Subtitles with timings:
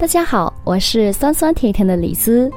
[0.00, 2.50] 大家好，我是酸酸甜甜的李斯。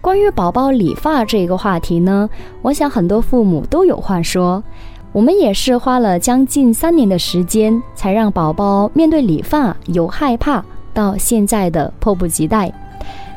[0.00, 2.30] 关于宝宝理发这个话题呢，
[2.62, 4.62] 我想很多父母都有话说。
[5.10, 10.64] 我们也是花了将近三年的时间，才让宝宝面对理发由害怕
[10.94, 12.72] 到现在的迫不及待。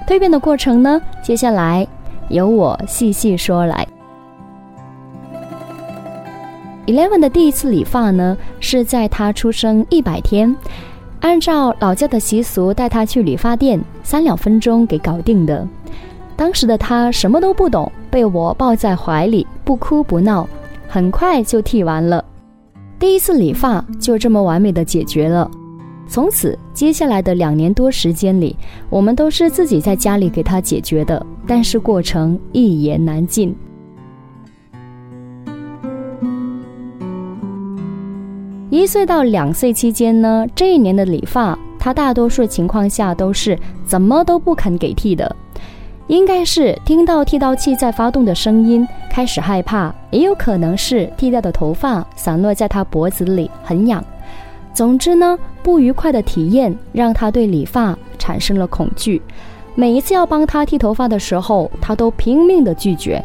[0.08, 1.88] 蜕变的过程呢，接下来
[2.30, 3.88] 由我细细说来。
[6.88, 10.54] Eleven 的第一次理发呢，是在他出生一百天，
[11.20, 15.68] 按照老家的习俗带他去理发店，三两分钟给搞定的。
[16.36, 20.48] 当时的他什么都不懂，被我抱在怀里，不哭不闹，
[20.88, 22.24] 很快就剃完了。
[22.98, 25.50] 第一次理发就这么完美的解决了。
[26.08, 28.58] 从此，接下来的两年多时间里，
[28.90, 33.56] 我们都是自己在家里给他解决的，但是过程一言难尽。
[38.72, 45.36] 一岁到两岁期间呢，这一年的理发，他大多数情况下都是怎么都不肯给剃的。
[46.08, 54.02] 应该是听到剃刀器在发动的声音开始害怕，也有可能是剃掉的头发散落在他脖子里很痒。
[54.74, 59.22] 总之呢，不愉快的体验让他对理发产生了恐惧。
[59.76, 63.22] 每一次要帮他剃头发的时候，他都拼命的拒绝。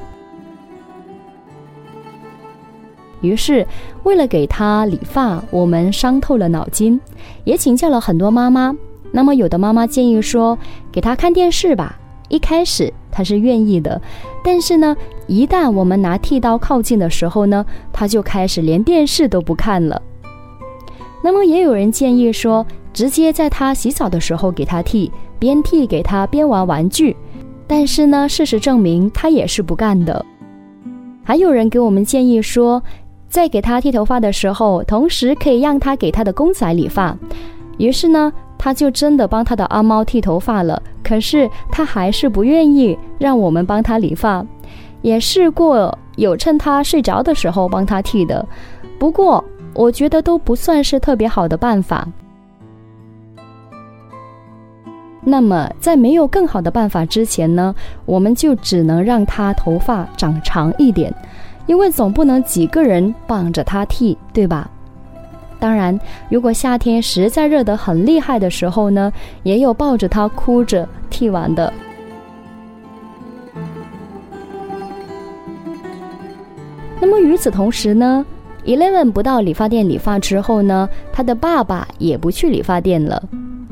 [3.27, 3.67] 于是，
[4.05, 7.01] 为了给他理发，我们伤透了脑筋，
[7.45, 8.77] 也请教了很多妈妈。
[9.13, 10.59] 那么，有的妈妈建议说，
[10.93, 11.99] 给他看电视吧。
[12.29, 14.01] 一开始他是愿意的，
[14.43, 14.97] 但是呢，
[15.27, 20.03] 一旦我们拿剃刀靠近的时候呢，他就开始连电视都不看了。
[21.23, 27.17] 那么，也有人建议说，直接在他洗澡的时候给他剃，边剃给他边玩玩具。
[27.69, 30.25] 但是呢，事实证明他也是不干的。
[31.23, 32.83] 还有人给我们建议说。
[33.37, 37.15] 在给他剃头发的时候，同时可以让他给他的公仔理发。
[37.77, 40.83] 于是呢，他就真的帮他的阿猫剃头发了。
[41.05, 44.43] 可是他还是不愿意让我们帮他理发。
[45.03, 48.43] 也试过有趁他睡着的时候帮他剃的，
[48.99, 49.45] 不过
[49.75, 52.09] 我觉得都不算是特别好的办法。
[55.29, 61.13] 那么在没有更好的办法之前呢，我们就只能让他头发长长一点。
[61.67, 64.71] 因为总不能几个人绑着他剃，对吧？
[65.59, 65.99] 当然，
[66.31, 71.73] 如果夏天实在热得很厉害的时候呢，也有抱着他哭着剃完的。
[77.01, 78.25] 那么与此同时呢
[78.65, 83.21] ，Eleven 不到理发店理发之后呢，他的爸爸也不去理发店了。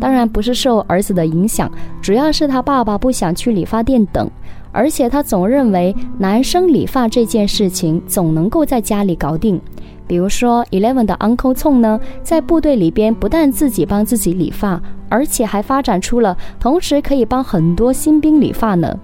[0.01, 1.71] 当然不是受儿子的影响，
[2.03, 4.31] 主要是他爸爸不想去理发店等。
[4.73, 9.61] 而且他总认为男生理发这件事情总能够在家里搞定，
[10.05, 18.99] 比如说 Eleven 的 Uncle 葱呢，在部队里边不但自己帮自己理发，而且还发展出了同时可以帮很多新兵理发呢。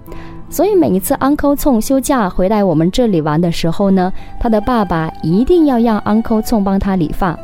[0.49, 7.39] 所以每一次 Uncle 葱休假回来我们这里玩的时候呢，他的爸爸一定要让 Uncle 葱帮他理发。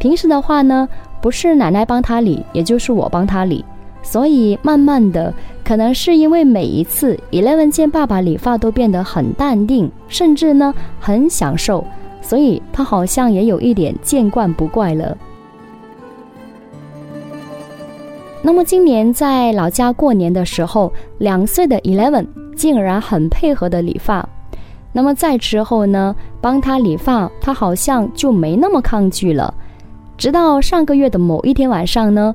[0.00, 0.88] 平时的话呢，
[1.22, 3.64] 不是奶奶帮他理，也就是我帮他理。
[4.02, 5.32] 所以慢慢的。
[5.64, 11.86] 可能是因为每一次 Eleven 见爸爸理发都变得很淡定，甚至呢很享受，
[12.20, 15.16] 所以他好像也有一点见惯不怪了。
[18.42, 24.28] 那么今年在老家过年的时候，两岁的 Eleven 竟然很配合的理发。
[24.92, 29.54] 那么在之后呢，帮他理发，他好像就没那么抗拒了。
[30.16, 32.34] 直到上个月的某一天晚上呢，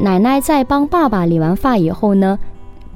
[0.00, 2.38] 奶奶在帮爸爸理完发以后呢。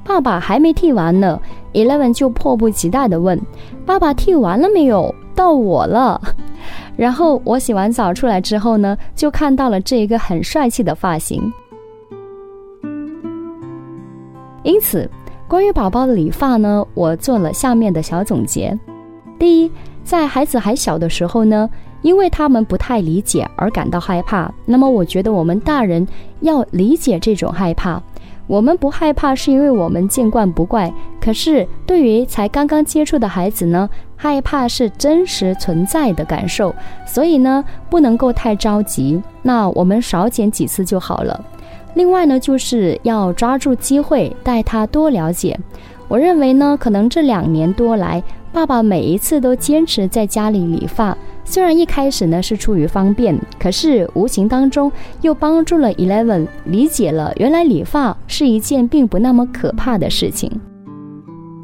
[0.03, 1.37] 爸爸还没剃完呢
[1.73, 3.37] ，Eleven 就迫不及待地问
[3.85, 5.13] ：“爸爸剃完了没有？
[5.35, 6.21] 到我了。
[6.95, 11.51] ”然后我洗完澡出来之后呢，就看到了这一个很帅气的发型。
[14.63, 15.09] 因此，
[15.45, 18.79] 关于宝宝的理发呢，我做了下面的小总结：
[19.37, 19.71] 第一，
[20.05, 21.69] 在孩子还小的时候呢，
[22.07, 26.07] 因为他们不太理解而感到害怕，那么我觉得我们大人
[26.39, 28.01] 要理解这种害怕。
[28.47, 30.89] 我们不害怕，是因为我们见惯不怪。
[31.19, 36.73] 可是，对于才刚刚接触的孩子呢，害怕是真实存在的感受，
[37.05, 39.21] 所以呢，不能够太着急。
[39.41, 41.43] 那我们少剪几次就好了。
[41.95, 45.59] 另外呢，就是要抓住机会带他多了解。
[46.07, 51.17] 我认为呢，可能这两年多来，爸爸每一次都坚持在家里理发。
[51.49, 54.91] 虽然一开始呢是出于方便，可是无形当中
[55.21, 60.51] 又帮助了 Eleven 理解了原来理发是一件并不那么可怕的事情。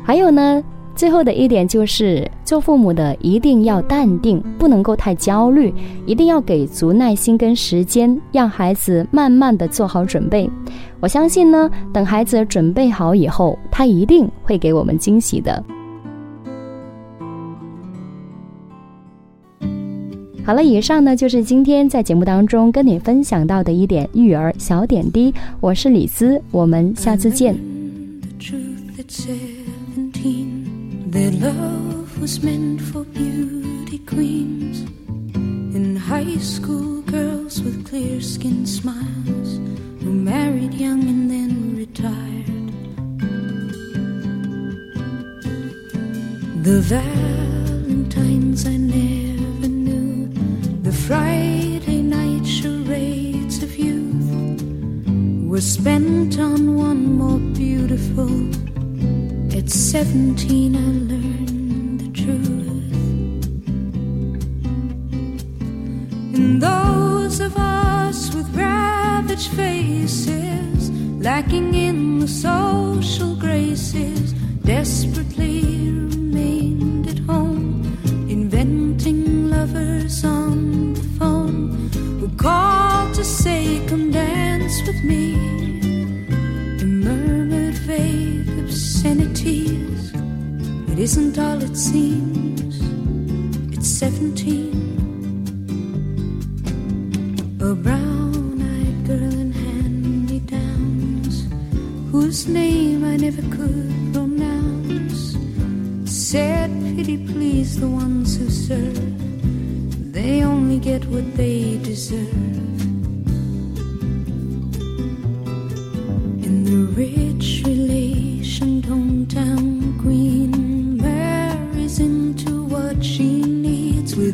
[0.01, 0.63] 还有呢，
[0.95, 5.73] 最后的一点就是，做父母的一定要淡定，不能够太焦虑，
[6.05, 10.49] 一定要给足耐心跟时间，让孩子慢慢的做好准备。
[11.01, 15.61] 我相信呢，等孩子准备好以后，他一定会给我们惊喜的。
[20.45, 25.33] 好了，以上呢就是今天在节目当中跟你分享到的一点育儿小点滴。
[25.61, 27.55] 我是李思，我们下次见。
[31.09, 32.81] Their love was meant
[55.63, 58.31] were spent on one more beautiful
[59.57, 62.91] at 17, I learned the truth.
[66.35, 70.89] And those of us with ravaged faces,
[71.21, 74.33] lacking in the social graces,
[74.65, 75.72] desperately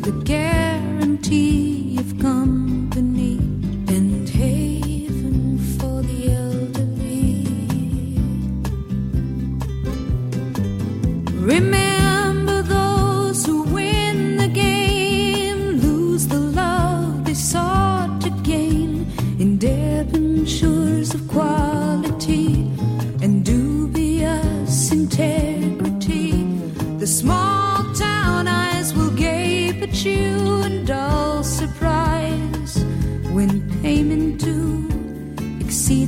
[0.06, 3.36] a guarantee of company
[3.88, 7.44] and haven for the elderly.
[11.38, 19.06] Remember those who win the game lose the love they sought to gain
[19.38, 22.70] in debentures of quality
[23.22, 26.32] and dubious integrity.
[26.98, 27.49] The small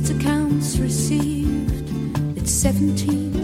[0.03, 2.37] exceeds accounts received.
[2.37, 3.42] It's 17.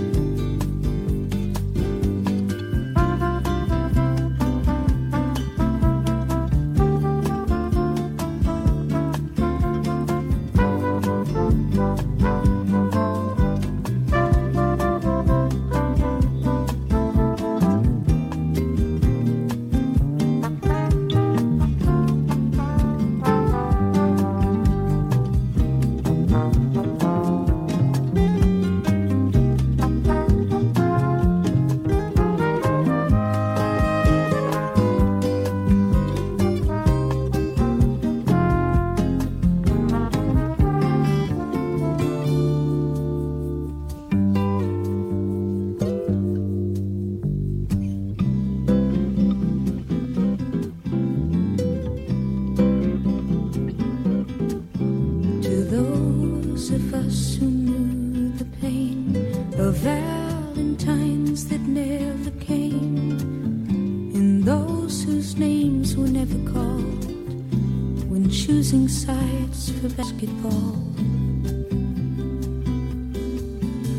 [68.69, 70.75] Choosing sides for basketball.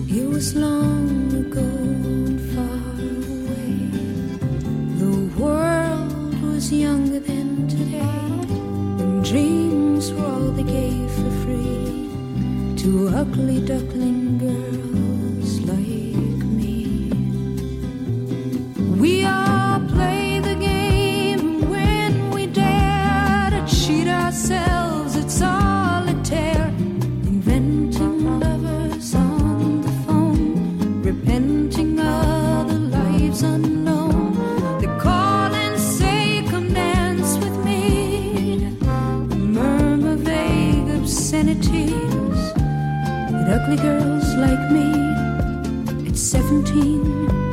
[0.08, 3.72] It was long ago and far away.
[5.02, 8.28] The world was younger than today,
[9.02, 12.10] and dreams were all they gave for free
[12.82, 14.89] to ugly duckling girls
[43.76, 44.92] girls like me,
[46.08, 47.49] at 17